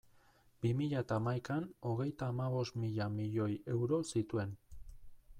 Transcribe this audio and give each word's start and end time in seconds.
Bi 0.61 0.69
mila 0.77 1.01
eta 1.05 1.17
hamaikan, 1.19 1.67
hogeita 1.89 2.29
hamabost 2.33 2.79
mila 2.85 3.07
milioi 3.17 3.51
euro 3.75 4.01
zituen. 4.15 4.57